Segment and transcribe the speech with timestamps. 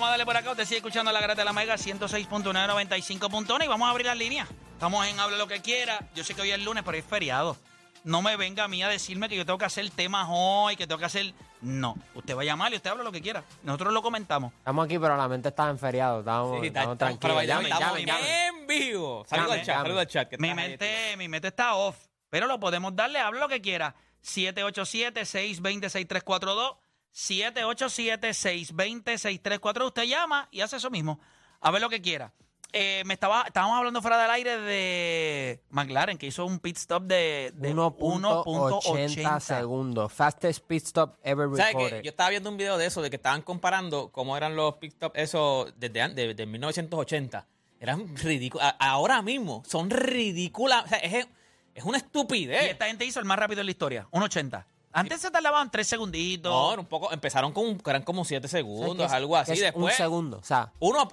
[0.00, 0.50] Vamos a darle por acá.
[0.52, 4.48] Usted sigue escuchando la Grata de la Mega 106.995.1 y vamos a abrir las líneas.
[4.72, 6.08] Estamos en Hable lo que quiera.
[6.14, 7.54] Yo sé que hoy es lunes, pero es feriado.
[8.02, 10.86] No me venga a mí a decirme que yo tengo que hacer temas hoy, que
[10.86, 11.34] tengo que hacer.
[11.60, 11.96] No.
[12.14, 13.44] Usted va a llamar y usted habla lo que quiera.
[13.62, 14.54] Nosotros lo comentamos.
[14.54, 16.20] Estamos aquí, pero la mente está en feriado.
[16.20, 17.36] Estamos, Sí, está- estamos estamos para tranquilos.
[17.36, 18.24] bailar, Llamen, estamos llamen, llamen.
[18.62, 19.26] en vivo.
[19.28, 20.30] Saludos al chat, saludos al chat.
[20.30, 21.98] que Mi mente, mi mente está off,
[22.30, 23.94] pero lo podemos darle, habla lo que quiera.
[24.24, 26.76] 787-620-6342.
[27.14, 29.86] 787-620-6342.
[29.86, 31.20] Usted llama y hace eso mismo.
[31.60, 32.32] A ver lo que quiera.
[32.72, 37.02] Eh, me estaba, estábamos hablando fuera del aire de McLaren, que hizo un pit stop
[37.02, 40.12] de, de 1.80 1.80 segundos.
[40.12, 42.02] Fastest pit stop ever ¿Sabes recorded.
[42.02, 44.92] Yo estaba viendo un video de eso, de que estaban comparando cómo eran los pit
[44.92, 47.44] stop eso desde, an- de- de 1980.
[47.80, 48.64] Eran ridículos.
[48.78, 50.84] Ahora mismo son ridículas.
[50.84, 51.26] O sea, es,
[51.74, 52.70] es una Y estupidez.
[52.70, 54.64] esta gente hizo el más rápido en la historia, 1.80.
[54.92, 56.50] Antes se tardaban tres segunditos.
[56.52, 59.12] No, era un poco, empezaron con un- eran como 7 O sea, que segundos, es-
[59.12, 59.52] algo que así.
[59.52, 60.38] es Después, Un segundo.
[60.38, 61.08] O sea, uno.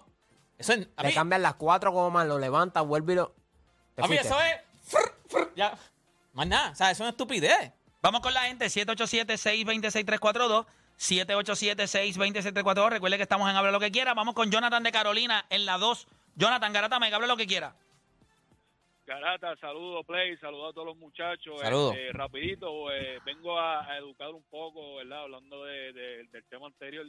[0.58, 3.36] Eso es, a le mí, cambian las cuatro gomas, lo levanta, vuelve y lo.
[3.96, 4.28] te a mí fuiste.
[4.28, 4.56] eso es.
[4.84, 5.78] frr, frr, ya.
[6.34, 6.72] Más nada.
[6.72, 7.72] O sea, eso es una estupidez.
[8.02, 10.66] Vamos con la gente, 787-620-6342.
[11.00, 12.90] 787-620-6342.
[12.90, 14.14] Recuerde que estamos en Habla lo que quiera.
[14.14, 16.08] Vamos con Jonathan de Carolina en la 2.
[16.36, 17.76] Jonathan Garata, me hable lo que quiera.
[19.12, 21.62] Garata, saludos Play, saludos a todos los muchachos.
[21.62, 21.96] Saludos.
[21.96, 25.24] Este, rapidito, eh, vengo a, a educar un poco, ¿verdad?
[25.24, 27.06] Hablando de- de- del tema anterior.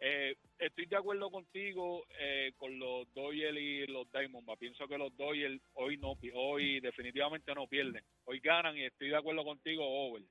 [0.00, 4.58] Eh, estoy de acuerdo contigo eh, con los Doyle y los Diamondbacks.
[4.60, 8.04] Pienso que los Doyle hoy no, hoy definitivamente no pierden.
[8.26, 10.22] Hoy ganan y estoy de acuerdo contigo, Over.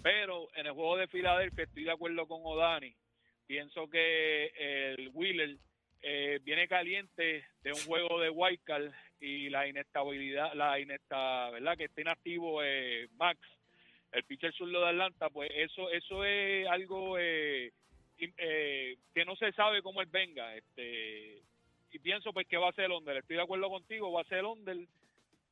[0.00, 2.94] Pero en el juego de Filadelfia estoy de acuerdo con Odani.
[3.48, 4.46] Pienso que
[4.94, 5.56] el Wheeler
[6.02, 8.90] eh, viene caliente de un juego de Wildcard
[9.22, 11.76] y la inestabilidad, la inesta, ¿verdad?
[11.76, 13.38] Que esté inactivo eh, Max,
[14.10, 17.72] el pitcher zurdo de Atlanta, pues eso eso es algo eh,
[18.18, 20.56] eh, que no se sabe cómo él venga.
[20.56, 21.40] este
[21.92, 23.16] Y pienso pues que va a ser el under.
[23.16, 24.76] Estoy de acuerdo contigo, va a ser el under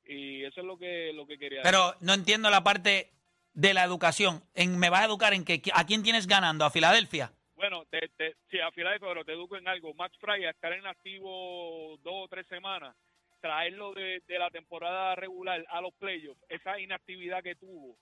[0.05, 1.71] y eso es lo que lo que quería decir.
[1.71, 3.11] Pero no entiendo la parte
[3.55, 4.43] de la educación.
[4.55, 6.65] En, ¿Me vas a educar en que a quién tienes ganando?
[6.65, 7.33] ¿A Filadelfia?
[7.55, 9.95] Bueno, te, te, sí, a Filadelfia, pero te educo en algo.
[9.95, 12.97] Max Fry, a estar en activo dos o tres semanas,
[13.41, 17.97] traerlo de, de la temporada regular a los playoffs, esa inactividad que tuvo,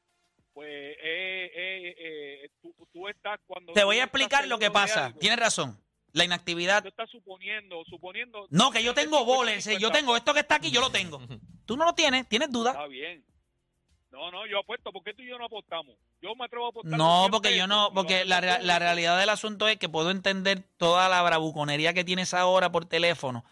[0.53, 3.73] pues eh, eh, eh, tú, tú estás cuando...
[3.73, 5.07] Te voy a explicar lo que pasa.
[5.07, 5.79] algo, Tienes razón.
[6.13, 6.83] La inactividad.
[6.83, 8.47] Tú estás suponiendo, suponiendo...
[8.51, 9.67] No, que yo tengo 50, boles.
[9.67, 9.99] eh, Yo 50.
[9.99, 11.21] tengo esto que está aquí, yo lo tengo.
[11.67, 12.71] Tú no lo tienes, tienes duda.
[12.71, 13.23] Está bien.
[14.11, 14.91] No, no, yo apuesto.
[14.91, 15.95] ¿Por qué tú y yo no apostamos?
[16.23, 16.99] Yo me atrevo a apostar.
[16.99, 20.63] No, 100 porque yo no, porque la, la realidad del asunto es que puedo entender
[20.79, 23.45] toda la bravuconería que tienes ahora por teléfono.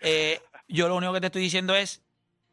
[0.00, 2.02] Eh, yo lo único que te estoy diciendo es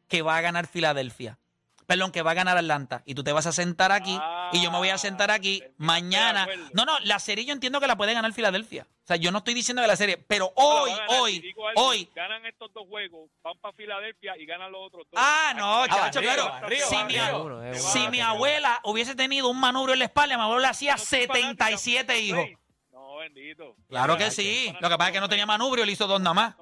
[0.07, 1.37] que va a ganar Filadelfia.
[1.85, 3.01] Perdón, que va a ganar Atlanta.
[3.05, 4.15] Y tú te vas a sentar aquí
[4.51, 6.47] y yo me voy a sentar aquí Ah, estoy de mañana.
[6.73, 8.83] No, no, la serie yo entiendo que la puede ganar Filadelfia.
[8.83, 11.07] O sea, yo no estoy diciendo que la serie, pero hoy, ganar.
[11.09, 12.07] hoy, algo, hoy.
[12.13, 15.19] Ganan estos dos juegos, van para Filadelfia y ganan los otros dos.
[15.19, 16.53] Ah, no, Aquí- chacho, arriba, claro.
[16.65, 20.67] arriba, si mi, si abuela hubiese tenido un manubrio en la espalda, mi abuelo le
[20.67, 22.45] hacía No soy fanática, 77 hijos.
[22.91, 23.75] No, bendito.
[23.87, 24.71] Claro que sí.
[24.79, 26.55] Lo que pasa es que no tenía manubrio, le hizo dos nada más.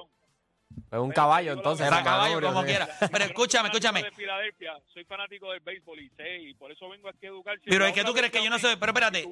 [0.90, 1.86] Es un caballo, entonces.
[1.86, 2.86] Era caballo como quiera.
[2.88, 4.04] Pero Yo no soy escúchame, escúchame.
[4.04, 7.60] de Filadelfia, soy fanático del béisbol y sé, y por eso vengo aquí a educar.
[7.66, 8.78] Pero es que tú crees que yo no soy.
[8.78, 9.28] Pero espérate.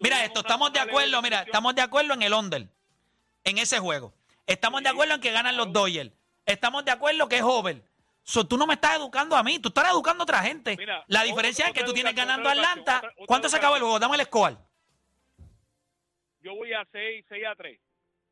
[0.00, 2.66] Mira esto, estamos de acuerdo, mira, estamos de acuerdo en el under.
[3.44, 4.12] En ese juego.
[4.46, 6.10] Estamos de acuerdo en que ganan los Dodgers.
[6.44, 7.82] Estamos de acuerdo que es over.
[8.26, 10.76] So, tú no me estás educando a mí, tú estás educando a otra gente.
[10.78, 12.96] Mira, La otra- diferencia es que tú tienes ganando otra Atlanta.
[12.98, 13.98] otra- otra ¿Cuánto se acaba el juego?
[13.98, 14.56] Dame el score.
[16.40, 17.80] Yo voy a 6, 6 a 3.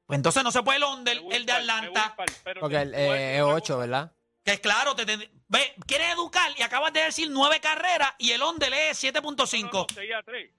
[0.06, 2.14] Pues entonces no se puede el under, voy el de Atlanta.
[2.16, 3.76] par, pero Porque el, eh, es una 8, cosa.
[3.86, 4.12] ¿verdad?
[4.44, 8.32] Que es claro, te, te- ve, quieres educar y acabas de decir nueve carreras y
[8.32, 9.72] el under es 7.5.
[9.72, 10.50] No, no, 6 a 3.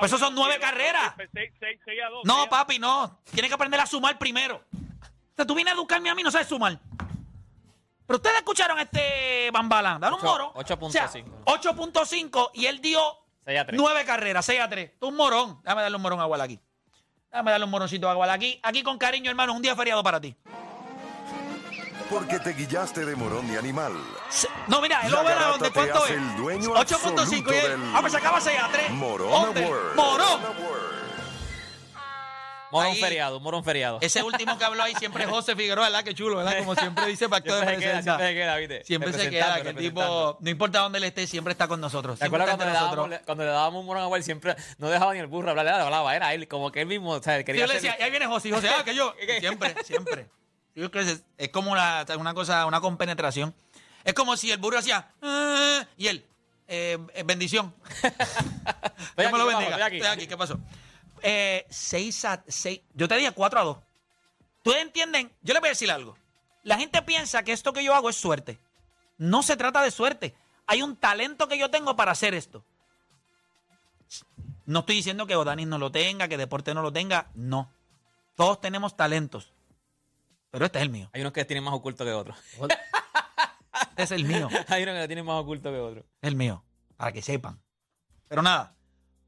[0.00, 1.14] Pues eso son nueve carreras.
[1.16, 1.30] 6,
[1.60, 2.24] 6, 6 a 2.
[2.24, 3.20] No, papi, no.
[3.30, 4.62] Tienes que aprender a sumar primero.
[4.74, 6.78] O sea, tú vienes a educarme a mí, no sabes sumar.
[8.06, 10.00] Pero ustedes escucharon a este Bambalán.
[10.00, 10.52] Dale un Ocho- moro.
[10.54, 10.86] 8.5.
[10.86, 11.08] O sea,
[11.72, 13.00] 8.5 y él dio
[13.44, 13.78] 6 a 3.
[13.80, 14.98] nueve carreras, 6 a 3.
[14.98, 15.60] Tú un morón.
[15.62, 16.58] Déjame darle un morón a Agual aquí.
[17.32, 18.60] Déjame darle un moroncito a Agual aquí.
[18.62, 19.54] Aquí con cariño, hermano.
[19.54, 20.34] Un día feriado para ti.
[22.10, 23.92] Porque te guillaste de morón de animal.
[24.28, 26.18] Se- No, mira, el La over garata donde te cuánto hace es.
[26.20, 27.72] el dueño 8.5 y él.
[27.72, 28.90] absoluto Ah, pues se acaba 6 a 3.
[28.90, 29.32] Morón.
[29.32, 29.94] Award.
[29.96, 30.40] Morón.
[30.44, 30.91] Award.
[32.72, 33.98] Morón Ahí- feriado, morón feriado.
[34.00, 36.02] Ese último que habló ahí siempre es José Figueroa, ¿verdad?
[36.04, 36.58] Qué chulo, ¿verdad?
[36.58, 38.02] Como siempre dice Pacto de Presencia.
[38.02, 38.84] siempre se queda, ¿viste?
[38.84, 42.18] Siempre se queda, que el tipo, no importa dónde él esté, siempre está con nosotros.
[42.18, 43.20] ¿Te acuerdas cuando entre le, dábamos, nosotros.
[43.26, 44.24] cuando le dábamos un morón a Will?
[44.24, 47.10] Siempre no dejaba ni el burro hablar, le hablaba, era él, como que él mismo,
[47.10, 49.14] o sea, quería yo le decía, ahí viene José, José, ah, que yo.
[49.40, 50.28] Siempre, siempre.
[50.74, 53.54] Yo creo que es, es como una, una cosa, una compenetración.
[54.04, 56.24] Es como si el burro hacía, "Ah", y él,
[56.68, 57.74] eh, eh, bendición.
[58.02, 58.12] Dios
[59.16, 59.86] aquí, me lo bendiga.
[59.88, 60.26] Estoy aquí.
[60.26, 60.58] ¿qué pasó?
[61.22, 62.80] Eh, seis a seis.
[62.94, 63.78] Yo te dije 4 a 2.
[64.64, 65.32] ¿Ustedes entienden?
[65.42, 66.16] Yo les voy a decir algo.
[66.62, 68.58] La gente piensa que esto que yo hago es suerte.
[69.18, 70.34] No se trata de suerte.
[70.66, 72.64] Hay un talento que yo tengo para hacer esto.
[74.64, 77.30] No estoy diciendo que Odanis no lo tenga, que Deporte no lo tenga.
[77.34, 77.70] No.
[78.36, 79.52] Todos tenemos talentos.
[80.50, 81.10] Pero este es el mío.
[81.12, 82.36] Hay unos que tienen más oculto que otros.
[83.90, 84.48] Este es el mío.
[84.68, 86.04] Hay unos que lo tienen más oculto que otros.
[86.20, 86.62] Es el mío.
[86.96, 87.60] Para que sepan.
[88.28, 88.74] Pero nada.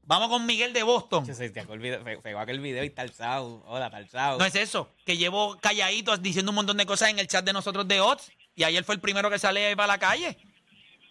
[0.07, 1.25] Vamos con Miguel de Boston.
[1.25, 3.63] Yo sé, te pe- pegó aquel video y talzado.
[3.65, 4.37] Hola, talzado.
[4.37, 7.53] No es eso, que llevo calladito diciendo un montón de cosas en el chat de
[7.53, 10.37] nosotros de Odds y ayer fue el primero que sale ahí para la calle.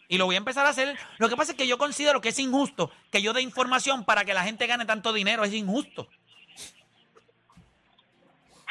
[0.06, 0.96] Y lo voy a empezar a hacer.
[1.18, 4.24] Lo que pasa es que yo considero que es injusto que yo dé información para
[4.24, 5.42] que la gente gane tanto dinero.
[5.44, 6.06] Es injusto.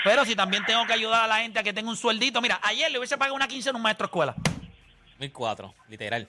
[0.06, 2.40] Pero si también tengo que ayudar a la gente a que tenga un sueldito.
[2.42, 4.36] Mira, ayer le hubiese pagado una 15 en un maestro de escuela.
[5.20, 6.28] 1004, literal.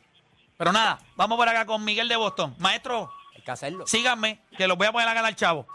[0.56, 2.54] Pero nada, vamos por acá con Miguel de Boston.
[2.58, 3.12] Maestro,
[3.44, 3.86] que hacerlo.
[3.86, 5.66] síganme, que los voy a poner a ganar chavo.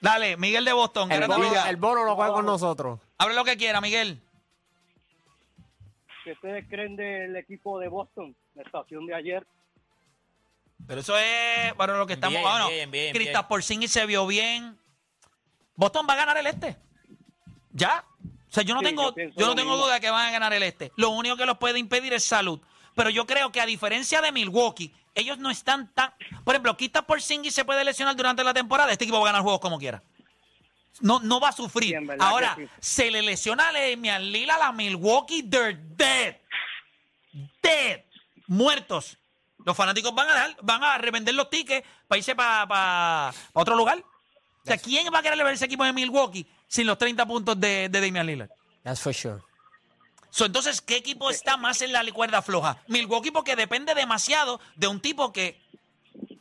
[0.00, 1.10] Dale, Miguel de Boston.
[1.10, 1.68] El amiga.
[1.68, 3.00] el bono lo juega con nosotros.
[3.18, 4.20] Hable lo que quiera, Miguel.
[6.24, 9.46] ¿Qué ustedes creen del equipo de Boston, la estación de ayer?
[10.86, 12.38] Pero eso es para lo que estamos.
[12.38, 13.32] Bien, bueno, bien, bien.
[13.48, 14.78] Porzingis se vio bien.
[15.74, 16.76] Boston va a ganar el este.
[17.72, 18.04] ¿Ya?
[18.24, 19.76] O sea, yo no Sí, tengo, yo no tengo mismo.
[19.76, 20.92] duda de que van a ganar el este.
[20.96, 22.60] Lo único que los puede impedir es salud.
[22.94, 26.12] Pero yo creo que a diferencia de Milwaukee, ellos no están tan.
[26.44, 28.92] Por ejemplo, Kristaps Porzingis se puede lesionar durante la temporada.
[28.92, 30.02] Este equipo va a ganar juegos como quiera.
[31.00, 31.96] No, no va a sufrir.
[32.00, 32.68] Sí, Ahora, sí.
[32.80, 36.36] se le lesiona a Damian Lillard a la Milwaukee, they're dead.
[37.62, 38.00] Dead.
[38.46, 39.16] Muertos.
[39.64, 43.98] Los fanáticos van a dar- van a revender los tickets para irse para otro lugar.
[43.98, 47.58] O sea, ¿quién va a querer ver ese equipo de Milwaukee sin los 30 puntos
[47.60, 48.50] de, de Damian Lillard?
[48.82, 49.40] That's for sure.
[50.30, 52.78] So, entonces, ¿qué equipo está más en la cuerda floja?
[52.86, 55.60] Milwaukee porque depende demasiado de un tipo que...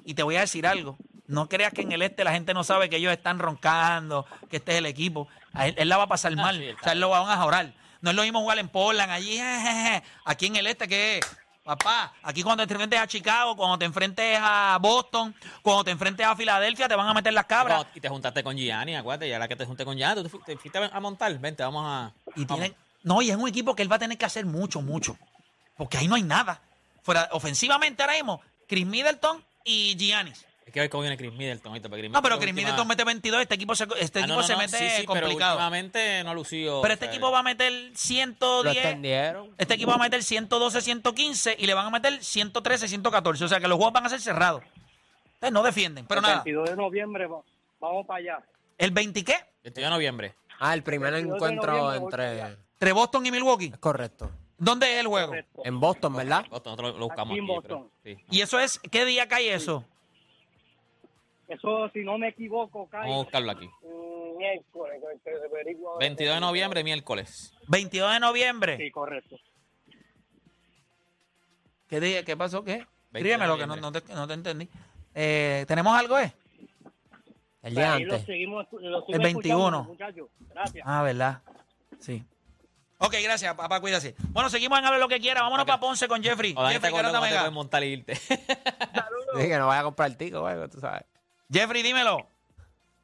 [0.05, 0.97] Y te voy a decir algo.
[1.27, 4.57] No creas que en el este la gente no sabe que ellos están roncando, que
[4.57, 5.27] este es el equipo.
[5.53, 6.57] A él, él la va a pasar mal.
[6.57, 7.73] sí, él o sea, él lo van a jorar.
[8.01, 10.03] No es lo mismo jugar en Portland, allí, jejeje.
[10.25, 11.19] aquí en el este que
[11.63, 16.25] Papá, aquí cuando te enfrentes a Chicago, cuando te enfrentes a Boston, cuando te enfrentes
[16.25, 17.85] a Filadelfia, te van a meter las cabras.
[17.93, 20.29] Y te juntaste con Gianni, acuérdate, ya la que te junté con Gianni, tú te
[20.29, 22.13] fu- te fuiste a montar, vente, vamos a...
[22.37, 22.71] Y vamos.
[23.07, 25.17] No, y es un equipo que él va a tener que hacer mucho, mucho.
[25.75, 26.61] Porque ahí no hay nada.
[27.03, 30.45] Fuera, ofensivamente ahora mismo, Chris Middleton y Giannis.
[30.65, 31.71] Hay que ver cómo viene Chris Middleton,
[32.11, 34.43] No, pero Chris última- Middleton mete 22, este equipo se, este Ah, equipo no, no,
[34.43, 35.55] se no, mete sí, sí, pero complicado.
[35.55, 36.81] Pero, últimamente no ha lucido.
[36.81, 38.75] o este sea, equipo va a meter Lo 110.
[38.75, 39.55] extendieron.
[39.57, 43.45] Este equipo va a meter 112, 115 y le van a meter 113, 114.
[43.45, 44.61] O sea que los juegos van a ser cerrados.
[45.35, 46.05] Entonces no defienden.
[46.05, 47.41] Pero el nada, 22 de noviembre va-
[47.79, 48.39] vamos para allá.
[48.77, 49.35] ¿el 20 qué?
[49.63, 50.35] 22 de noviembre.
[50.59, 52.57] Ah, el primer 22 de encuentro entre.
[52.79, 53.71] ¿Entre Boston y Milwaukee?
[53.73, 54.29] Es correcto.
[54.59, 55.29] ¿Dónde es el juego?
[55.29, 55.61] Correcto.
[55.65, 56.45] En Boston, ¿verdad?
[56.49, 57.89] Boston, Nosotros lo buscamos Aquí en aquí, Boston.
[58.03, 58.25] pero- sí.
[58.29, 59.83] ¿Y eso es qué día cae eso?
[61.47, 63.67] Eso, si no me equivoco, cae Vamos a buscarlo aquí.
[64.37, 65.01] miércoles.
[65.23, 67.51] que se averigua- 22 de noviembre, miércoles.
[67.67, 68.77] 22 de noviembre.
[68.77, 69.37] Sí, correcto.
[71.87, 72.23] ¿Qué día?
[72.23, 72.63] ¿Qué pasó?
[72.63, 72.85] ¿Qué?
[73.11, 74.69] 20 de Dígamelo que no, no, te, no te entendí.
[75.15, 76.31] Eh, ¿Tenemos algo, eh?
[77.63, 78.27] El día Ahí lo antes.
[78.27, 79.79] seguimos, lo El 21.
[79.79, 80.29] escuchando, muchachos.
[80.53, 80.83] Gracias.
[80.87, 81.41] Ah, ¿verdad?
[81.99, 82.23] Sí.
[82.99, 84.15] Ok, gracias, papá, cuídase.
[84.29, 85.43] Bueno, seguimos en Hablar lo que quiera.
[85.43, 86.53] Vámonos para Ponce con Jeffrey.
[86.57, 87.49] O Jeffrey, te ¿qué te mega?
[87.51, 88.13] montar y irte.
[88.13, 91.03] Dije que no vaya a comprar el tico, güey, tú sabes.
[91.51, 92.27] Jeffrey, dímelo.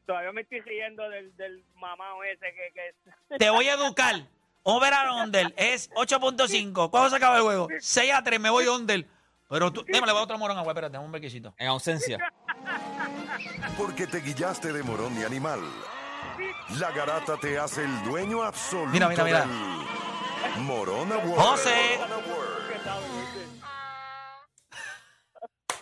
[0.05, 2.73] Todavía me estoy riendo del, del mamado ese que,
[3.29, 4.15] que Te voy a educar.
[4.63, 6.89] Over and under es 8.5.
[6.89, 7.67] ¿Cuándo se acaba el juego?
[7.79, 9.05] 6 a 3, me voy under.
[9.49, 11.53] Pero tú, déjame, le voy a otro morón agua, espérate, un bequecito.
[11.57, 12.17] en ausencia.
[13.77, 15.59] Porque te guillaste de morón de animal.
[16.79, 19.39] La garata te hace el dueño absoluto Mira, mira, mira.
[19.41, 21.39] del Morón Award.
[21.39, 21.99] José.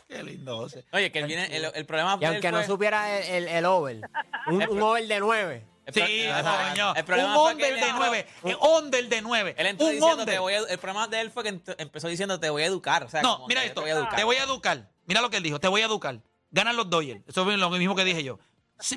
[0.08, 0.86] Qué lindo, José.
[0.92, 4.02] Oye, que él viene, el, el problema Y aunque no supiera el, el, el over,
[4.48, 5.66] un, un over de 9.
[5.86, 6.28] el Sí,
[6.70, 6.96] coño.
[6.96, 8.28] El problema Un under de entró- 9.
[8.60, 9.56] Under de 9.
[9.58, 10.36] Él entró Un diciendo, under.
[10.36, 13.04] te voy a, el problema de él fue que empezó diciendo, te voy a educar.
[13.04, 13.76] O sea, No, como mira esto.
[13.76, 14.16] Te voy a educar.
[14.18, 14.90] Te voy a educar.
[15.06, 15.60] Mira lo que él dijo.
[15.60, 16.20] Te voy a educar.
[16.50, 17.22] Ganan los Dodgers.
[17.28, 18.38] Eso es lo mismo que dije yo.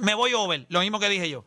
[0.01, 0.67] Me voy over.
[0.69, 1.45] Lo mismo que dije yo.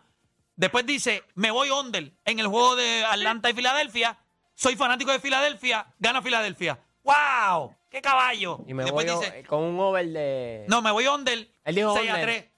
[0.57, 4.17] Después dice, me voy under en el juego de Atlanta y Filadelfia.
[4.55, 6.79] soy fanático de Filadelfia, gana Filadelfia.
[7.03, 7.73] ¡Wow!
[7.89, 8.59] ¡Qué caballo!
[8.67, 10.65] Y me Después voy dice, con un over de.
[10.67, 11.47] no, me voy under.
[11.63, 12.25] Él dijo 6 a under.
[12.27, 12.51] 3.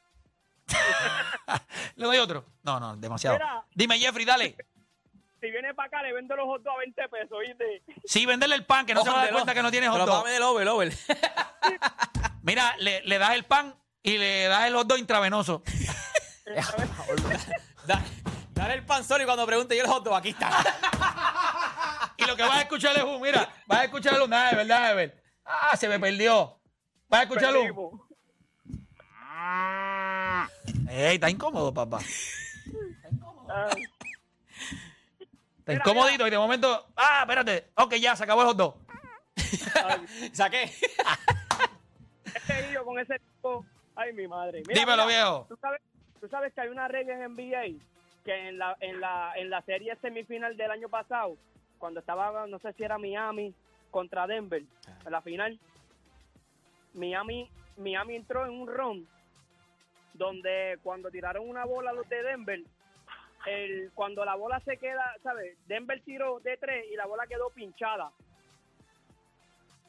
[1.96, 2.46] ¿Le doy otro?
[2.64, 3.36] No, no, demasiado.
[3.38, 3.66] Mira.
[3.76, 4.56] Dime, Jeffrey, dale.
[5.42, 7.82] Si viene para acá, le vendo los hot dogs a 20 pesos, ¿oíste?
[8.04, 10.00] Sí, venderle el pan, que no se va a dar cuenta que no tienes hot
[10.00, 10.10] dog.
[10.18, 10.94] dame del over, el over.
[12.44, 15.64] Mira, le, le das el pan y le das el hot dog intravenoso.
[17.86, 18.04] Da-
[18.54, 20.50] Dale el pan solo y cuando pregunte yo el hot dog, aquí está.
[22.18, 24.56] Y lo que vas a escuchar es un, mira, vas a escuchar un, nada, de
[24.58, 25.16] verdad, de.
[25.46, 26.60] Ah, se me perdió.
[27.08, 27.62] Vas a escuchar un.
[27.64, 28.02] Perdimos.
[30.90, 32.00] Ey, está incómodo, papá.
[33.50, 33.70] Ah,
[35.60, 37.72] Está incomodito y de momento, ah, espérate.
[37.76, 38.76] Ok, ya, se acabó el hot dog.
[40.34, 40.64] Saqué.
[42.36, 43.66] ese lío con ese tipo.
[43.96, 44.62] Ay, mi madre.
[44.68, 45.46] Mira, Dímelo, mira, viejo.
[45.48, 45.80] ¿tú sabes,
[46.20, 47.82] tú sabes que hay una regla en NBA
[48.24, 51.38] que en la, en la, en la serie semifinal del año pasado,
[51.78, 53.54] cuando estaba, no sé si era Miami
[53.92, 54.64] contra Denver,
[55.06, 55.60] en la final,
[56.94, 59.08] Miami, Miami entró en un ron
[60.14, 62.62] donde cuando tiraron una bola los de Denver,
[63.46, 65.58] el, cuando la bola se queda, ¿sabes?
[65.68, 68.12] Denver tiró de tres y la bola quedó pinchada.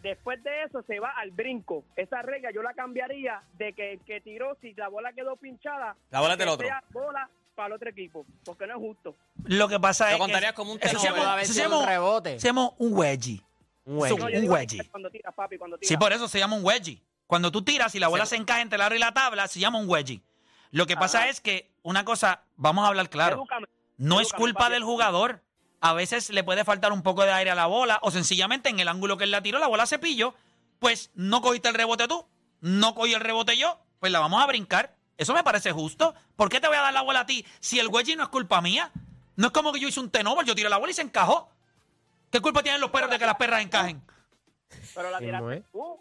[0.02, 1.84] Después de eso se va al brinco.
[1.96, 5.94] Esa regla yo la cambiaría de que el que tiró, si la bola quedó pinchada,
[6.10, 6.66] La bola del que otro.
[6.66, 9.14] sea bola para el otro equipo, porque no es justo.
[9.44, 10.20] Lo que pasa Lo es que.
[10.20, 12.40] contarías como un eso se llama, haber eso se sido llama un rebote.
[12.40, 13.42] se llama un wedgie.
[13.84, 14.16] Un wedgie.
[14.16, 14.80] So- No, yo Un digo wedgie.
[14.82, 15.88] que Cuando tiras, papi, cuando tiras.
[15.88, 17.02] Sí, por eso se llama un wedgie.
[17.26, 19.46] Cuando tú tiras y la bola Se- se encaja entre el aro y la tabla,
[19.48, 20.22] se llama un wedgie.
[20.70, 21.28] Lo que pasa Ajá.
[21.28, 23.36] es que, una cosa, vamos a hablar claro.
[23.36, 23.66] Edúcame.
[23.98, 24.72] No es Edúcame, culpa papi.
[24.72, 25.42] del jugador.
[25.80, 28.80] A veces le puede faltar un poco de aire a la bola o sencillamente en
[28.80, 30.34] el ángulo que él la tiró, la bola se pilló.
[30.78, 32.26] Pues no cogiste el rebote tú,
[32.60, 34.94] no cogí el rebote yo, pues la vamos a brincar.
[35.16, 36.14] Eso me parece justo.
[36.36, 38.28] ¿Por qué te voy a dar la bola a ti si el wedgie no es
[38.30, 38.90] culpa mía?
[39.36, 41.50] No es como que yo hice un tenover, yo tiré la bola y se encajó.
[42.30, 44.02] ¿Qué culpa tienen los perros de que las perras encajen?
[44.94, 46.00] Pero la Sí, tiraste ¿no tú.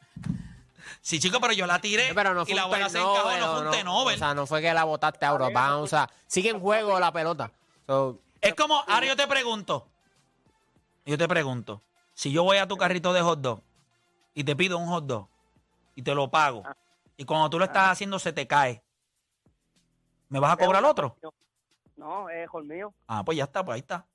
[1.01, 3.65] Sí, chico, pero yo la tiré Pero no y la bola se encajó, no fue
[3.65, 4.15] un tenover.
[4.15, 5.83] O sea, no fue que la botaste of bounds.
[5.83, 7.51] O sea, sigue en juego la pelota.
[7.88, 9.89] So, Es como, ahora yo te pregunto,
[11.05, 11.81] yo te pregunto,
[12.13, 13.62] si yo voy a tu carrito de hot dog
[14.34, 15.27] y te pido un hot dog
[15.96, 16.63] y te lo pago
[17.17, 18.81] y cuando tú lo estás haciendo se te cae,
[20.29, 21.17] ¿me vas a cobrar otro?
[21.98, 22.93] No, es el mío.
[23.08, 24.05] Ah, pues ya está, pues ahí está.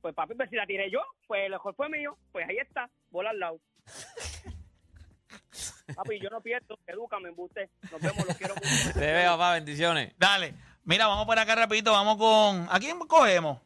[0.00, 2.90] Pues papi, pues si la tiré yo, pues el mejor fue mío, pues ahí está,
[3.10, 3.60] bola al lado.
[5.94, 7.70] papi, yo no pierdo, edúcame, embuste.
[7.92, 8.92] Nos vemos, los quiero mucho.
[8.94, 10.12] Te veo, papá, bendiciones.
[10.18, 13.58] Dale, mira, vamos por acá rapidito, vamos con, ¿a quién cogemos?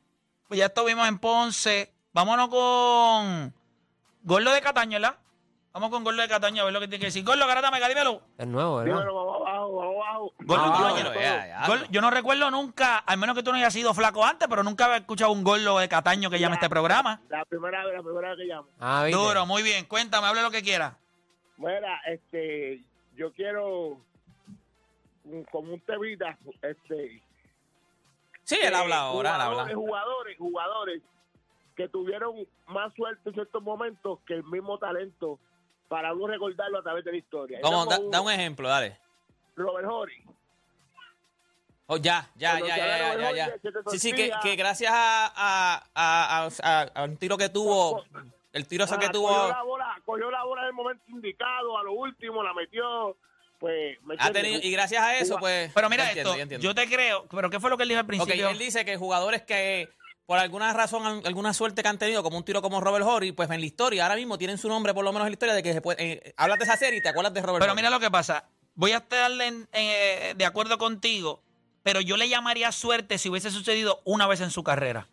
[0.48, 3.54] Pues ya estuvimos en Ponce, vámonos con
[4.22, 5.16] Gordo de Cataño, ¿verdad?
[5.72, 7.24] Vamos con Gordo de Cataño a ver lo que tiene que decir.
[7.24, 8.22] Gordo, Garata Mega, dímelo.
[8.38, 8.94] es nuevo, ¿verdad?
[8.94, 10.32] Dímelo, vamos abajo, vamos abajo.
[10.40, 11.66] Gordo, no- Pero, ya, ya.
[11.66, 14.62] Gol- yo no recuerdo nunca, al menos que tú no hayas sido flaco antes, pero
[14.62, 17.20] nunca había escuchado un gordo de Cataño que llame este programa.
[17.28, 18.68] La primera vez, la primera vez que llamo.
[18.80, 19.20] Ah, ¿viste?
[19.20, 19.84] Duro, muy bien.
[19.84, 20.96] Cuéntame, hable lo que quiera.
[21.58, 22.82] Mira, este,
[23.14, 24.00] yo quiero
[25.50, 27.22] como un temita, este.
[28.44, 29.74] Sí, él habla ahora, él jugadores, habla.
[29.74, 31.02] Jugadores, jugadores
[31.76, 32.34] que tuvieron
[32.66, 35.38] más suerte en ciertos momentos que el mismo talento
[35.88, 37.60] para uno recordarlo a través de la historia.
[37.60, 38.98] Como, da, un ejemplo, dale.
[39.56, 40.24] Robert Horry.
[41.86, 43.54] Oh, ya, ya, ya, ya, ya, ya,
[43.86, 46.48] Sí, sí, que, gracias a, a, a,
[46.94, 48.04] a- un tiro que tuvo,
[48.52, 51.78] el tiro ese que tuvo, Cogió la, bola, cogió la bola en el momento indicado,
[51.78, 53.16] a lo último la metió.
[53.58, 55.72] Pues, ¿me ha tenido, y gracias a eso, pues.
[55.74, 58.06] Pero mira entiendo, esto, yo te creo, pero ¿qué fue lo que él dijo al
[58.06, 58.48] principio?
[58.48, 59.88] él dice que jugadores que
[60.26, 63.32] por alguna razón, al- alguna suerte que han tenido, como un tiro como Robert Horry,
[63.32, 65.54] pues en la historia, ahora mismo tienen su nombre, por lo menos en la historia,
[65.54, 67.72] de que se puede, eh, hablas de esa serie y te acuerdas de Robert Pero
[67.72, 67.78] Horry.
[67.82, 68.44] mira lo que pasa.
[68.74, 71.42] Voy a estar en- eh, de acuerdo contigo,
[71.82, 75.08] pero yo le llamaría suerte si hubiese sucedido una vez en su carrera.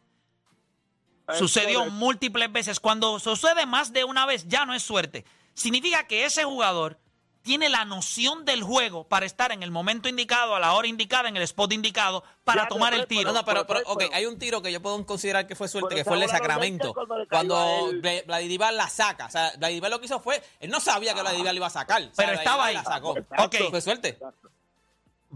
[1.29, 1.95] Es Sucedió correcto.
[1.97, 2.79] múltiples veces.
[2.79, 5.25] Cuando sucede más de una vez, ya no es suerte.
[5.55, 6.99] Significa que ese jugador
[7.45, 11.29] tiene la noción del juego para estar en el momento indicado, a la hora indicada,
[11.29, 13.31] en el spot indicado, para Ya, tomar el pero- tiro.
[13.31, 15.55] No, no, pero, pero, Pero- ok, pero- hay un tiro que yo puedo considerar que
[15.55, 16.93] fue suerte, Pero que fue el de Sacramento.
[17.29, 19.27] cuando le Vladimir la saca.
[19.27, 21.69] O sea, Vladimir lo que hizo fue, él no sabía que Vladimir la iba a
[21.69, 22.01] sacar.
[22.01, 22.73] O sea, Pero estaba ahí.
[22.75, 23.11] La sacó.
[23.37, 23.55] Ok.
[23.69, 24.17] Fue suerte.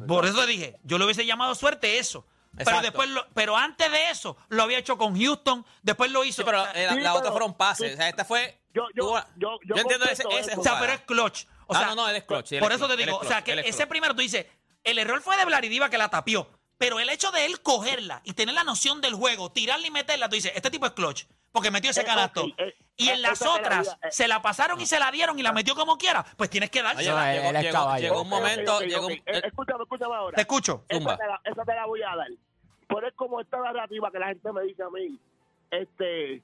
[0.07, 2.25] Por eso dije, yo le hubiese llamado suerte eso.
[2.51, 2.81] Pero Exacto.
[2.87, 6.41] después, lo- pero antes de eso, lo había hecho con Houston, después lo hizo.
[6.41, 7.93] Sí, pero eh, la, Sí, la otra pero fueron pases.
[7.93, 8.57] O sea, esta fue.
[8.73, 11.45] Yo- yo- yo- yo entiendo ese, ese o sea, pero es clutch.
[11.71, 13.21] O Ah, sea, no, no, él es clutch, él por es eso te clutch, digo,
[13.21, 13.89] es o sea, clutch, que ese clutch.
[13.89, 14.47] primero tú dices,
[14.83, 16.49] el error fue de Vladidiva que la tapió,
[16.79, 20.27] pero el hecho de él cogerla y tener la noción del juego, tirarla y meterla,
[20.29, 22.45] tú dices, este tipo es clutch, porque metió ese Eh, canasto.
[22.57, 25.51] eh, y en eh, las otras, se la pasaron y se la dieron y la
[25.53, 26.85] metió como quiera, pues tienes que él-
[27.99, 28.79] llegó, un momento.
[28.81, 30.35] llegó un- Escúchame, escúchame ahora.
[30.35, 30.85] Te escucho.
[30.89, 32.27] Esa te, la, esa te la voy a dar.
[32.87, 35.19] Pero es como esta narrativa que la gente me dice a mí.
[35.69, 36.41] Este,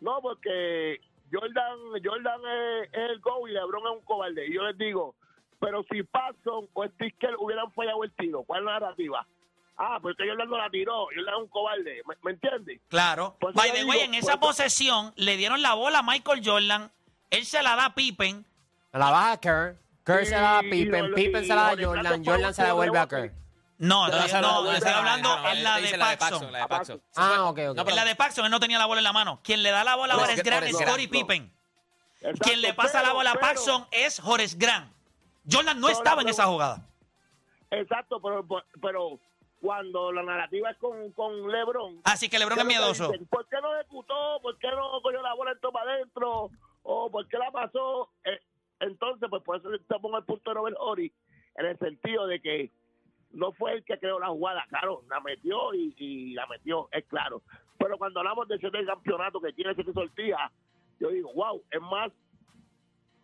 [0.00, 1.00] no, porque
[1.32, 4.46] Jordan, Jordan es, es el go y LeBron es un cobarde.
[4.46, 5.14] Y yo les digo,
[5.58, 9.26] pero si Paxson o Sticker hubieran fallado el tiro, ¿cuál es la narrativa?
[9.78, 12.80] Ah, porque Jordan no la tiró, Jordan es un cobarde, ¿me, me entiendes?
[12.88, 13.36] Claro.
[13.40, 16.40] Pues By the digo, way, en esa pues- posesión le dieron la bola a Michael
[16.44, 16.90] Jordan.
[17.30, 18.46] Él se la da a Pippen.
[18.92, 19.76] La baja a Kerr.
[20.04, 21.12] Kerr se la da a Pippen.
[21.14, 22.24] Pippen y se la da a Jordan.
[22.24, 23.06] Jordan se la devuelve a.
[23.08, 23.32] Kerr.
[23.78, 26.50] No, No, no, esa no, no, estoy hablando no, en la de la de Paxson.
[26.52, 27.02] La de Paxson.
[27.14, 27.76] Ah, ok, ok.
[27.76, 29.40] No, En la de Paxson él no tenía la bola en la mano.
[29.42, 31.08] Quien le da la bola a Horace Grant es.
[31.08, 31.52] Pippen.
[32.20, 34.90] Exacto, Quien le pasa la bola a pero- Paxson es Horace Grant.
[35.50, 36.82] Jordan no estaba en esa jugada.
[37.70, 38.46] Exacto, pero,
[38.80, 39.18] pero
[39.60, 42.00] cuando la narrativa es con, con LeBron.
[42.04, 43.08] Así que LeBron ¿qué es miedoso.
[43.10, 43.26] dicen?
[43.26, 44.40] ¿Por qué no ejecutó?
[44.40, 46.50] ¿Por qué no cogió la bola en toma adentro?
[46.82, 48.10] ¿O por qué la pasó?
[48.24, 48.40] Eh,
[48.80, 51.12] entonces, pues por eso te pongo el punto de Robert Ori
[51.56, 52.70] en el sentido de que
[53.32, 57.04] no fue el que creó la jugada, claro, la metió y, y la metió, es
[57.06, 57.42] claro.
[57.78, 60.50] Pero cuando hablamos de ese campeonato que tiene ese sortía,
[60.98, 62.10] yo digo, wow, es más,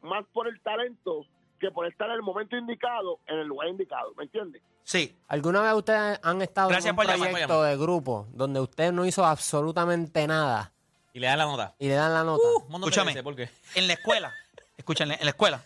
[0.02, 1.24] más por el talento
[1.58, 4.60] que por estar en el momento indicado, en el lugar indicado, ¿me entiendes?
[4.82, 5.16] Sí.
[5.28, 7.70] ¿Alguna vez ustedes han estado Gracias en un proyecto llamar.
[7.70, 10.72] de grupo donde usted no hizo absolutamente nada
[11.12, 11.74] Y le dan la nota.
[11.78, 12.42] y le dan la nota?
[12.44, 13.06] Uh, de Escúchame.
[13.12, 13.48] veces, ¿por qué?
[13.76, 14.32] En la escuela,
[14.76, 15.64] escúchenle, en la escuela,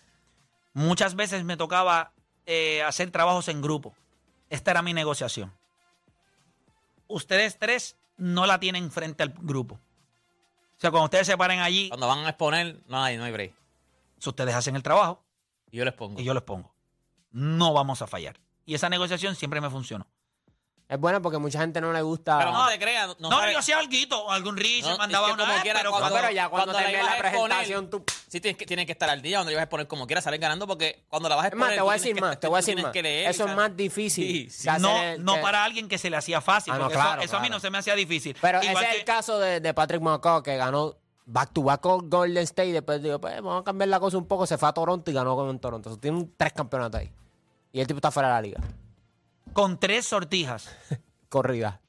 [0.74, 2.12] muchas veces me tocaba
[2.44, 3.94] eh, hacer trabajos en grupo.
[4.50, 5.52] Esta era mi negociación.
[7.08, 9.74] Ustedes tres no la tienen frente al grupo.
[9.74, 13.32] O sea, cuando ustedes se paren allí, Cuando van a exponer, no hay, no hay
[13.32, 13.54] break.
[14.18, 15.24] si ustedes hacen el trabajo
[15.70, 16.20] Y yo les pongo.
[16.20, 16.74] y yo les pongo.
[17.30, 18.38] No vamos a fallar.
[18.64, 20.06] Y esa negociación siempre me funcionó.
[20.88, 22.38] Es bueno porque mucha gente no le gusta.
[22.38, 23.08] Pero no te creas.
[23.18, 25.62] No, No, sabe- yo hacía algo, algún Rich No, mandaba es que una como vez,
[25.64, 28.04] quiera, pero cuando- pero ya cuando, cuando la termine ibas la a exponer, presentación, tú.
[28.28, 30.38] Sí, tienes que, tienes que estar al día cuando ibas a exponer como quieras, salir
[30.38, 31.66] ganando porque cuando la vas a Es exponer.
[31.70, 32.84] más, te tú voy a tienes decir que- más, te tú voy a decir tienes
[32.84, 32.92] más.
[32.92, 33.56] que leer, Eso es ¿sabes?
[33.56, 34.26] más difícil.
[34.28, 34.62] Sí, sí.
[34.62, 36.72] que hacer no, el- no que- para alguien que se le hacía fácil.
[36.72, 37.56] Ah, no, porque claro, eso, eso a mí claro.
[37.56, 38.36] no se me hacía difícil.
[38.40, 41.64] Pero Igual ese es que- el caso de, de Patrick McCaw que ganó back to
[41.64, 42.72] back con Golden State.
[42.72, 44.46] Después digo, pues vamos a cambiar la cosa un poco.
[44.46, 45.88] Se fue a Toronto y ganó con Toronto.
[45.88, 47.10] Entonces, tiene un- tres campeonatos ahí.
[47.72, 48.60] Y el tipo está fuera de la liga.
[49.52, 50.68] Con tres sortijas.
[51.28, 51.80] Corrida.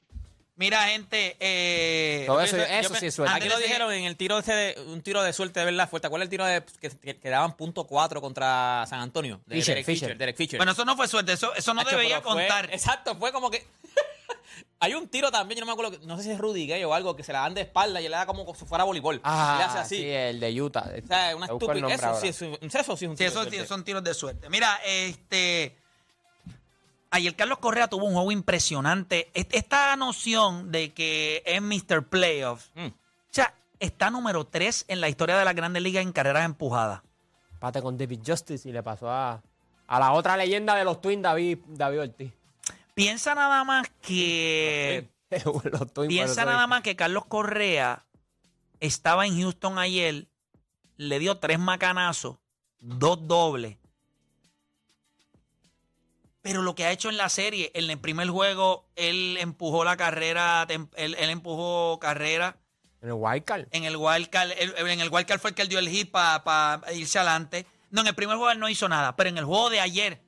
[0.56, 3.32] Mira, gente, eh, Todo eso, yo eso sí es suerte.
[3.32, 5.88] Aquí lo de- dijeron en el tiro ese de, un tiro de suerte de verdad
[5.88, 6.08] fuerte.
[6.08, 9.40] ¿Cuál es el tiro de, que, que, que daban punto cuatro contra San Antonio?
[9.46, 10.06] De Fisher, Derek Fisher.
[10.08, 10.18] Fisher.
[10.18, 10.58] Derek Fisher.
[10.58, 12.70] bueno, eso no fue suerte, eso, eso no Hacho, debería fue- contar.
[12.72, 13.64] exacto, fue como que.
[14.80, 16.92] Hay un tiro también, yo no me acuerdo, no sé si es Rudy Gay o
[16.92, 19.20] algo, que se la dan de espalda y le da como si fuera voleibol.
[19.22, 19.96] Ah, y le hace así.
[19.98, 20.90] sí, el de Utah.
[21.04, 23.44] O sea, una nombre Eso sí, es un- eso sí es un Sí, tiro esos
[23.44, 23.66] de suerte.
[23.68, 24.48] son tiros de suerte.
[24.50, 25.76] Mira, este.
[27.10, 29.30] Ayer Carlos Correa tuvo un juego impresionante.
[29.34, 32.06] Est- Esta noción de que es Mr.
[32.06, 32.70] Playoffs.
[32.74, 32.86] Mm.
[32.86, 32.92] O
[33.30, 37.00] sea, está número 3 en la historia de la Grandes Ligas en carreras empujadas.
[37.58, 39.42] Pate con David Justice y le pasó a,
[39.86, 42.32] a la otra leyenda de los Twins, David, David Ortiz.
[42.94, 45.08] Piensa nada más que.
[45.72, 48.04] los Twins, Piensa nada más que Carlos Correa
[48.80, 50.26] estaba en Houston ayer,
[50.96, 52.36] le dio tres macanazos,
[52.80, 53.76] dos dobles.
[56.48, 59.98] Pero lo que ha hecho en la serie, en el primer juego, él empujó la
[59.98, 62.56] carrera, él, él empujó carrera.
[63.02, 63.66] En el Wildcard.
[63.70, 67.18] En el wildcard, en el wildcard fue el que él dio el hit para irse
[67.18, 67.66] adelante.
[67.90, 70.22] No, en el primer juego él no hizo nada, pero en el juego de ayer,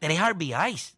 [0.00, 0.96] tres RBIs.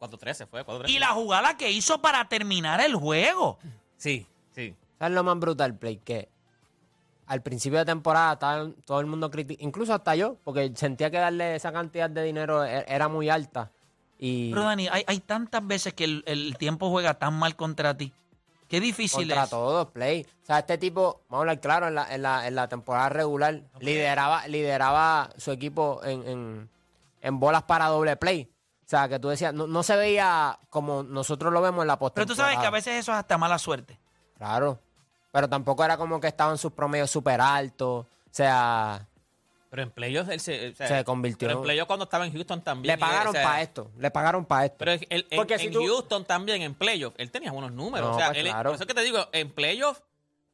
[0.00, 0.88] 4-13 fue, 4-13.
[0.88, 3.60] Y la jugada que hizo para terminar el juego.
[3.96, 4.74] Sí, sí.
[4.98, 5.98] ¿Sabes lo más brutal, Play?
[5.98, 6.30] Que
[7.26, 11.18] al principio de temporada estaba todo el mundo criticando, incluso hasta yo, porque sentía que
[11.18, 13.70] darle esa cantidad de dinero e- era muy alta.
[14.18, 17.96] Y Pero Dani, hay, hay tantas veces que el, el tiempo juega tan mal contra
[17.96, 18.12] ti.
[18.68, 19.50] Qué difícil contra es.
[19.50, 20.26] todos, Play.
[20.42, 23.08] O sea, este tipo, vamos a hablar claro, en la, en la, en la temporada
[23.10, 26.70] regular, lideraba, lideraba su equipo en, en,
[27.20, 28.50] en bolas para doble play.
[28.84, 31.94] O sea, que tú decías, no, no se veía como nosotros lo vemos en la
[31.98, 32.34] Pero postemporada.
[32.34, 33.98] tú sabes que a veces eso es hasta mala suerte.
[34.36, 34.80] Claro.
[35.36, 38.06] Pero tampoco era como que estaban sus promedios súper altos.
[38.06, 39.06] O sea,
[39.68, 41.46] Pero en playoffs él se, o sea, Se convirtió.
[41.46, 42.94] Pero en playoffs cuando estaba en Houston también.
[42.94, 43.90] le pagaron o sea, para esto.
[43.98, 44.76] Le pagaron para esto.
[44.78, 48.08] Pero en, Porque si en tú- Houston también, en playoffs, él tenía buenos números.
[48.08, 48.70] No, o sea, pues él- claro.
[48.70, 50.02] por eso es que te digo, en playoffs,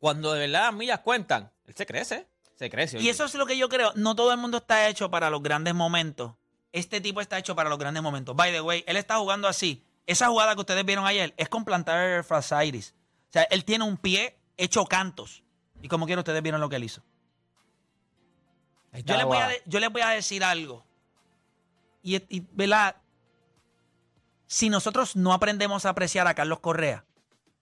[0.01, 2.27] cuando de verdad las millas cuentan, él se crece.
[2.57, 2.97] Se crece.
[2.97, 3.11] Y oye.
[3.11, 3.93] eso es lo que yo creo.
[3.95, 6.33] No todo el mundo está hecho para los grandes momentos.
[6.73, 8.35] Este tipo está hecho para los grandes momentos.
[8.35, 9.85] By the way, él está jugando así.
[10.09, 12.97] Esa jugada que ustedes vieron ayer es con plantar Frasiris.
[13.29, 15.43] O sea, él tiene un pie hecho cantos.
[15.81, 17.03] Y como quiera, ustedes vieron lo que él hizo.
[19.05, 19.49] Yo les, voy a, jugada.
[19.49, 20.85] de- yo les voy a decir algo.
[22.03, 22.97] Y, y, ¿verdad?
[24.47, 27.05] Si nosotros no aprendemos a apreciar a Carlos Correa,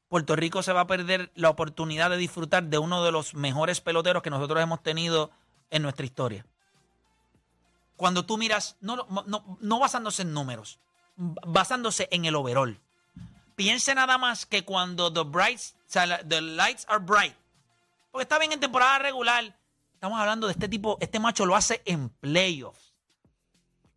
[0.09, 3.81] Puerto Rico se va a perder la oportunidad de disfrutar de uno de los mejores
[3.81, 5.31] peloteros que nosotros hemos tenido
[5.71, 6.45] en nuestra historia.
[7.97, 10.81] Cuando tú miras, no, no, no, no basándose en números,
[11.17, 12.81] basándose en el overall.
[13.61, 17.37] Piense nada más que cuando the, brights, the lights are bright,
[18.11, 19.55] Porque está bien en temporada regular.
[19.93, 22.95] Estamos hablando de este tipo, este macho lo hace en playoffs.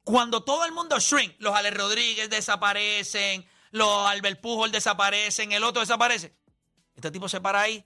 [0.04, 5.80] Cuando todo el mundo shrink, los Ale Rodríguez desaparecen, los Albert Pujol desaparecen, el otro
[5.80, 6.36] desaparece.
[6.94, 7.86] Este tipo se para ahí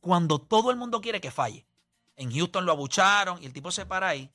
[0.00, 1.68] cuando todo el mundo quiere que falle.
[2.16, 4.28] En Houston lo abucharon y el tipo se para ahí.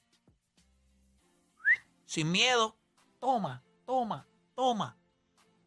[2.06, 2.78] Sin miedo.
[3.20, 4.96] Toma, toma, toma.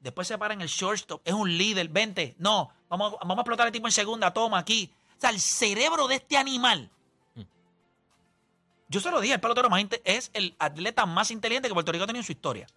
[0.06, 1.20] Después se para en el shortstop.
[1.24, 1.88] Es un líder.
[1.88, 2.36] Vente.
[2.38, 2.70] No.
[2.88, 4.32] Vamos, a- vamos a explotar al tipo en segunda.
[4.32, 4.92] Toma aquí.
[5.18, 6.88] O sea, el cerebro de este animal.
[8.88, 12.04] Yo se lo dije, el pelotero más es el atleta más inteligente que Puerto Rico
[12.04, 12.68] ha tenido en su historia.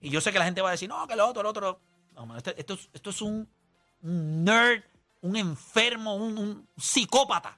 [0.00, 1.78] Y yo sé que la gente va a decir, no, que lo otro, lo otro.
[2.14, 3.46] No, man, este- esto, es- esto es un,
[4.02, 4.82] un nerd,
[5.20, 7.54] un enfermo, un, un psicópata.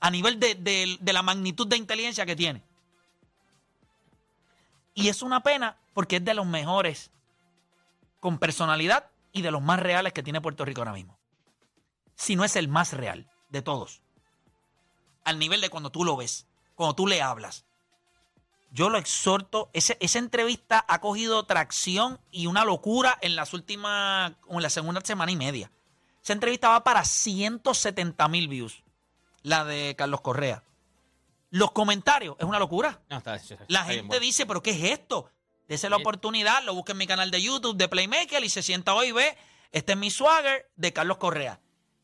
[0.00, 2.62] A nivel de, de- de la magnitud de inteligencia que tiene.
[4.92, 7.10] Y es una pena porque es de los mejores
[8.20, 11.18] con personalidad y de los más reales que tiene Puerto Rico ahora mismo.
[12.16, 14.02] Si no es el más real de todos.
[15.24, 17.64] Al nivel de cuando tú lo ves, cuando tú le hablas.
[18.70, 19.70] Yo lo exhorto.
[19.72, 25.00] ese- esa entrevista ha cogido tracción y una locura en las últimas, en la segunda
[25.02, 25.70] semana y media.
[26.22, 28.82] Esa entrevista va para 170 mil views.
[29.42, 30.62] La de Carlos Correa.
[31.50, 33.00] Los comentarios, es una locura.
[33.08, 34.20] No, está- está La gente bueno.
[34.20, 35.30] dice, pero ¿qué es esto?
[35.68, 38.94] Dese la oportunidad, lo busca en mi canal de YouTube de Playmaker y se sienta
[38.94, 39.36] hoy y ve,
[39.70, 41.60] este es mi swagger de Carlos Correa.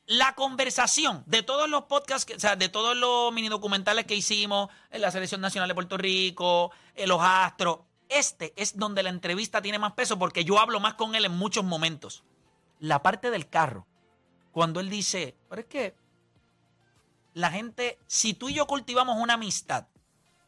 [0.06, 4.14] La conversación de todos los podcasts, que- o sea, de todos los mini documentales que
[4.14, 7.78] hicimos en la Selección Nacional de Puerto Rico, en los Astros,
[8.10, 11.32] este es donde la entrevista tiene más peso porque yo hablo más con él en
[11.32, 12.22] muchos momentos.
[12.80, 13.86] La parte del carro,
[14.52, 15.96] cuando él dice, pero es que
[17.32, 19.86] la gente, si tú y yo cultivamos una amistad,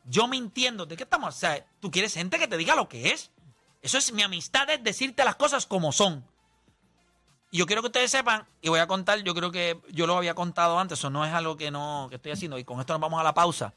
[0.09, 1.35] yo mintiendo, ¿de qué estamos?
[1.35, 3.31] O sea, tú quieres gente que te diga lo que es.
[3.83, 6.25] Eso es mi amistad, es decirte las cosas como son.
[7.51, 10.16] Y yo quiero que ustedes sepan, y voy a contar, yo creo que yo lo
[10.16, 12.92] había contado antes, eso no es algo que no que estoy haciendo, y con esto
[12.92, 13.75] nos vamos a la pausa.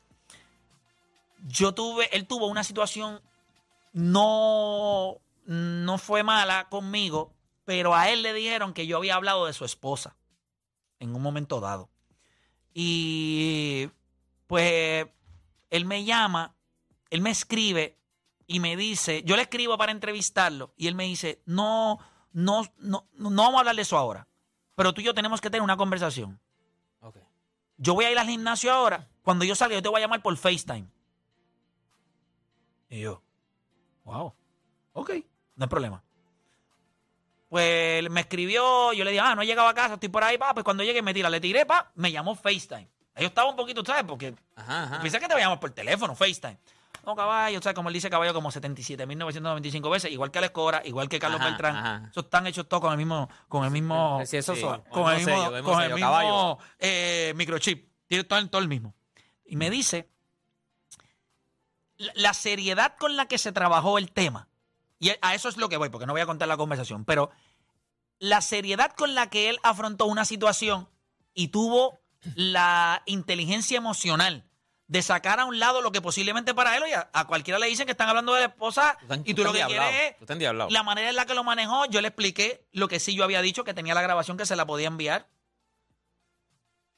[1.48, 3.22] Yo tuve, él tuvo una situación
[3.94, 7.34] no, no fue mala conmigo,
[7.66, 10.16] pero a él le dijeron que yo había hablado de su esposa
[11.00, 11.90] en un momento dado.
[12.74, 13.90] Y
[14.48, 15.08] pues
[15.70, 16.56] él me llama,
[17.10, 17.98] él me escribe
[18.48, 22.00] y me dice, yo le escribo para entrevistarlo y él me dice, no,
[22.32, 24.28] no, no, no vamos a hablar de eso ahora,
[24.76, 26.40] pero tú y yo tenemos que tener una conversación.
[27.02, 27.18] Ok.
[27.78, 30.22] Yo voy a ir al gimnasio ahora, cuando yo salga yo te voy a llamar
[30.22, 30.88] por FaceTime.
[32.90, 33.22] Y yo,
[34.04, 34.34] wow,
[34.94, 35.12] ok,
[35.56, 36.04] no hay problema.
[37.50, 40.38] Pues me escribió, yo le dije, ah, no he llegado a casa, estoy por ahí,
[40.38, 42.90] pa, pues cuando llegue me tira, le tiré, pa, me llamó FaceTime.
[43.20, 44.04] Yo estaba un poquito, ¿sabes?
[44.08, 45.02] Porque Ajá, ajá.
[45.02, 46.58] Pensé que te llamar por teléfono, FaceTime.
[47.06, 51.08] No, caballo, sea, como él dice caballo como 77.995 veces, igual que Alex Cora, igual
[51.10, 52.06] que Carlos Ajá, Beltrán.
[52.12, 54.62] Esos están hechos todos con el mismo, con el mismo, esos Sí.
[54.62, 54.82] son.
[54.92, 57.90] con el Mismo sello, con el mismo eh, microchip.
[58.08, 58.94] Tiene todo, el- todo el mismo.
[59.46, 60.10] Y me dice
[61.98, 64.48] la, la seriedad con la que se trabajó el tema.
[65.00, 67.32] Y a eso es lo que voy, porque no voy a contar la conversación, pero
[68.20, 70.90] la seriedad con la que él afrontó una situación
[71.34, 72.00] y tuvo
[72.36, 74.44] la inteligencia emocional
[74.88, 77.68] de sacar a un lado lo que posiblemente para él, oye, a, a cualquiera le
[77.68, 80.16] dicen que están hablando de la esposa estás- y tú lo que endiablado, quieres
[80.68, 81.86] es la manera en la que lo manejó.
[81.86, 84.56] Yo le expliqué lo que sí yo había dicho, que tenía la grabación que se
[84.56, 85.28] la podía enviar.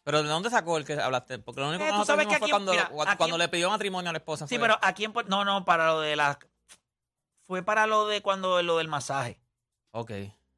[0.04, 1.38] Pero ¿de dónde sacó el que hablaste?
[1.40, 3.50] Porque lo único Eh, que tú sabes que fue aquí- cuando, mira, cuando, cuando le
[3.50, 4.48] pidió matrimonio a la esposa.
[4.48, 6.40] Sí, fue- pero en Puerto- no, no, para lo de la
[7.46, 9.40] fue para lo de cuando lo del masaje,
[9.92, 10.12] Ok,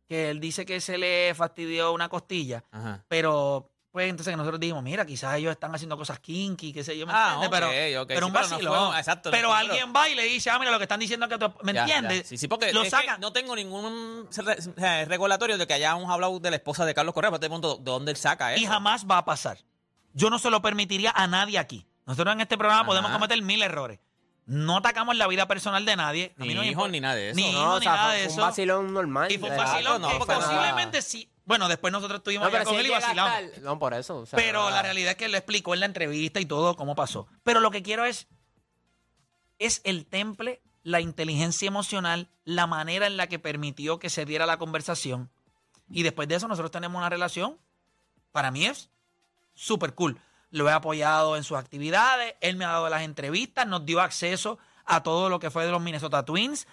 [0.07, 3.03] que él dice que se le fastidió una costilla, ajá.
[3.07, 7.05] pero pues entonces nosotros dijimos, mira, quizás ellos están haciendo cosas kinky, qué sé yo,
[7.05, 7.47] ¿me Ah, entiendes?
[7.47, 8.87] ok, pero pero sí, un pero no fue vacilón.
[8.89, 11.29] un- exacto, pero no, alguien va y le dice, ah, mira, lo que están diciendo
[11.29, 11.97] que tú, ¿me Ya, ya.
[11.99, 12.27] entiendes?
[12.27, 13.21] Sí, sí, porque lo que sacan.
[13.21, 16.93] no tengo ningún re- o sea, regulatorio de que hayamos hablado de la esposa de
[16.95, 18.61] Carlos Correa, pero te pregunto, ¿de dónde él saca eso?
[18.61, 19.59] y jamás va a pasar.
[20.13, 21.85] Yo no se lo permitiría a nadie aquí.
[22.07, 22.87] Nosotros en este programa Ajá.
[22.87, 23.99] podemos cometer mil errores.
[24.45, 26.33] No atacamos la vida personal de nadie.
[26.37, 27.35] A mí Ni no hijos ni nada de eso.
[27.37, 28.41] Ni No, hijos o ni sea, nada fue de un eso.
[28.41, 29.31] vacilón normal.
[29.31, 30.45] Y fue un vacilón no, que porque nada.
[30.45, 31.29] posiblemente sí.
[31.45, 33.57] Bueno, después nosotros estuvimos allá pero con él y vacilamos.
[33.61, 34.19] No, por eso.
[34.19, 36.75] o sea, Pero la realidad es que él lo explicó en la entrevista y todo
[36.75, 37.27] cómo pasó.
[37.43, 38.27] Pero lo que quiero es,
[39.59, 44.45] es el temple, la inteligencia emocional, la manera en la que permitió que se diera
[44.45, 45.29] la conversación.
[45.89, 47.57] Y después de eso nosotros tenemos una relación,
[48.31, 48.89] para mí es
[49.53, 50.19] súper cool.
[50.49, 54.59] Lo he apoyado en sus actividades, él me ha dado las entrevistas, nos dio acceso
[54.85, 56.67] a todo lo que fue de los Minnesota Twins.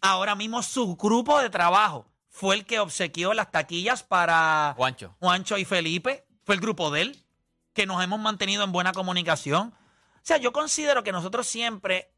[0.00, 5.14] Ahora mismo su grupo de trabajo fue el que obsequió las taquillas para Juancho.
[5.20, 7.24] Juancho y Felipe, fue el grupo de él,
[7.74, 9.68] que nos hemos mantenido en buena comunicación.
[9.68, 12.10] O sea, yo considero que nosotros siempre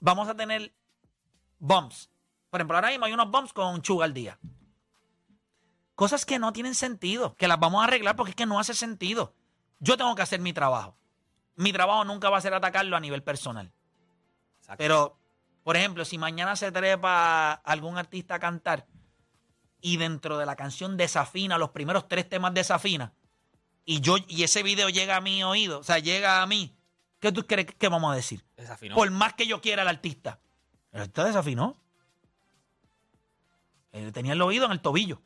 [0.00, 0.74] vamos a tener
[1.60, 2.10] bumps.
[2.50, 4.36] Por ejemplo, ahora mismo hay unos bumps con Chuga al día.
[5.94, 8.74] Cosas que no tienen sentido, que las vamos a arreglar porque es que no hace
[8.74, 9.32] sentido.
[9.78, 10.96] Yo tengo que hacer mi trabajo.
[11.54, 13.70] Mi trabajo nunca va a ser atacarlo a nivel personal.
[14.58, 14.78] Exacto.
[14.78, 15.18] Pero,
[15.62, 18.86] por ejemplo, si mañana se trepa algún artista a cantar
[19.82, 23.12] y dentro de la canción desafina, los primeros tres temas desafina,
[23.84, 26.76] y yo y ese video llega a mi oído, o sea, llega a mí,
[27.18, 28.44] ¿qué tú crees que vamos a decir?
[28.56, 28.94] Desafinó.
[28.94, 30.38] Por más que yo quiera al artista.
[30.92, 31.76] El artista desafinó.
[33.92, 35.20] Él tenía el oído en el tobillo.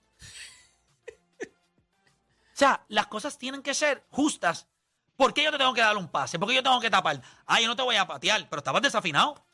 [1.41, 4.69] O sea, las cosas tienen que ser justas.
[5.17, 6.39] ¿Por qué yo te tengo que dar un pase?
[6.39, 7.21] ¿Por qué yo tengo que tapar?
[7.47, 9.45] Ah, yo no te voy a patear, pero estabas desafinado.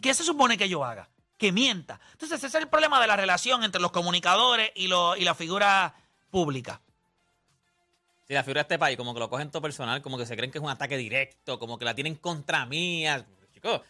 [0.00, 1.08] ¿Qué se supone que yo haga?
[1.40, 1.98] Que mienta.
[2.12, 5.34] Entonces, ese es el problema de la relación entre los comunicadores y, lo- y la
[5.34, 5.94] figura
[6.30, 6.82] pública.
[8.28, 10.36] Si la figura de este país, como que lo cogen todo personal, como que se
[10.36, 13.26] creen que es un ataque directo, como que la tienen contra mía.
[13.54, 13.80] Chicos,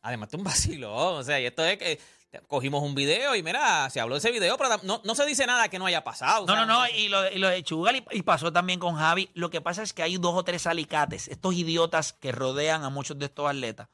[0.00, 0.94] además, es un vacilo.
[0.96, 2.00] O sea, y esto es que
[2.46, 5.46] cogimos un video y mira, se habló de ese video, pero no, no se dice
[5.46, 6.44] nada que no haya pasado.
[6.44, 8.50] o No, sea, no, no, y lo, de- y lo de Chugal y, y pasó
[8.50, 9.28] también con Javi.
[9.34, 12.88] Lo que pasa es que hay dos o tres alicates, estos idiotas que rodean a
[12.88, 13.88] muchos de estos atletas.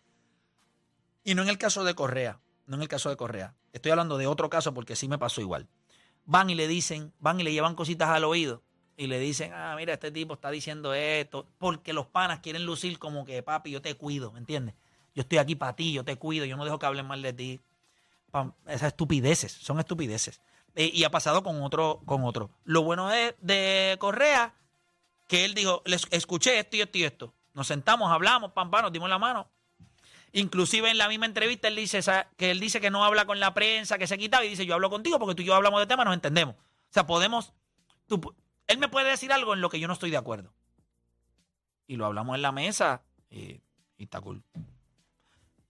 [1.24, 3.54] Y no en el caso de Correa, no en el caso de Correa.
[3.72, 5.68] Estoy hablando de otro caso porque sí me pasó igual.
[6.24, 8.62] Van y le dicen, van y le llevan cositas al oído
[8.96, 12.98] y le dicen, ah, mira, este tipo está diciendo esto, porque los panas quieren lucir
[12.98, 14.74] como que, papi, yo te cuido, ¿me entiendes?
[15.14, 17.32] Yo estoy aquí para ti, yo te cuido, yo no dejo que hablen mal de
[17.32, 17.60] ti.
[18.66, 20.40] Esas estupideces, son estupideces.
[20.74, 22.50] Eh, y ha pasado con otro, con otro.
[22.64, 24.54] Lo bueno de, de Correa,
[25.28, 27.34] que él dijo, les escuché esto y esto y esto.
[27.52, 29.48] Nos sentamos, hablamos, pam, pam, nos dimos la mano.
[30.36, 32.00] Inclusive en la misma entrevista él dice
[32.36, 34.74] que él dice que no habla con la prensa, que se quitaba y dice, yo
[34.74, 36.56] hablo contigo porque tú y yo hablamos de temas, nos entendemos.
[36.56, 37.52] O sea, podemos,
[38.08, 38.34] tú
[38.66, 40.52] él me puede decir algo en lo que yo no estoy de acuerdo.
[41.86, 43.60] Y lo hablamos en la mesa y,
[43.96, 44.42] y está cool.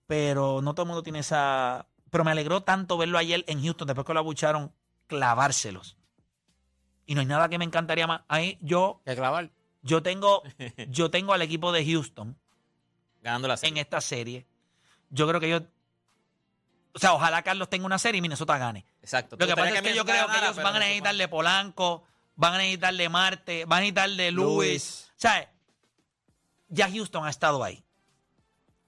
[0.06, 1.86] Pero no todo el mundo tiene esa...
[2.10, 4.72] Pero me alegró tanto verlo ayer en Houston, después que lo abucharon,
[5.08, 5.98] clavárselos.
[7.04, 8.22] Y no hay nada que me encantaría más.
[8.28, 9.50] Ahí yo, Que clavar.
[9.82, 10.42] yo tengo,
[10.88, 12.38] yo tengo al equipo de Houston
[13.20, 13.80] Ganando la en serie.
[13.82, 14.46] esta serie.
[15.14, 15.62] Yo creo que ellos.
[16.92, 18.84] O sea, ojalá Carlos tenga una serie y Minnesota gane.
[19.00, 19.36] Exacto.
[19.38, 21.22] Lo que pasa es que yo creo que ellos van a no se necesitar puede.
[21.22, 25.10] de Polanco, van a necesitar de Marte, van a necesitar de Luis.
[25.10, 25.52] O sea,
[26.68, 27.84] ya Houston ha estado ahí.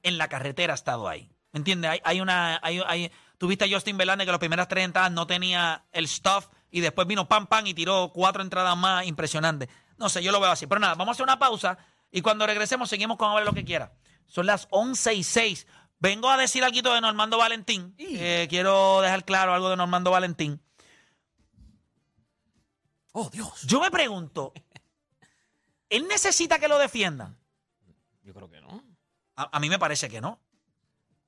[0.02, 1.30] En la carretera ha estado ahí.
[1.52, 1.90] ¿Me entiendes?
[1.90, 2.60] Hay, hay una.
[2.62, 6.46] Hay, hay, Tuviste a Justin Verlander que las primeras tres entradas no tenía el stuff
[6.70, 9.68] y después vino pam pam y tiró cuatro entradas más impresionantes.
[9.98, 10.66] No sé, yo lo veo así.
[10.66, 11.78] Pero nada, vamos a hacer una pausa
[12.10, 13.92] y cuando regresemos seguimos con hablar lo que quiera.
[14.26, 15.66] Son las 11 y 6.
[15.98, 17.94] Vengo a decir algo de Normando Valentín.
[17.98, 20.60] Eh, quiero dejar claro algo de Normando Valentín.
[23.12, 23.62] Oh, Dios.
[23.62, 24.52] Yo me pregunto,
[25.88, 27.38] ¿él necesita que lo defiendan?
[28.22, 28.84] Yo creo que no.
[29.36, 30.38] A, a mí me parece que no.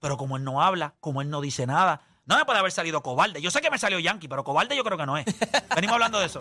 [0.00, 3.02] Pero como él no habla, como él no dice nada, no me puede haber salido
[3.02, 3.40] cobarde.
[3.40, 5.24] Yo sé que me salió Yankee, pero cobarde yo creo que no es.
[5.74, 6.40] Venimos hablando de eso.